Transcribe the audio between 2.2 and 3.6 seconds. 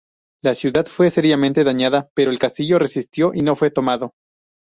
el castillo resistió y no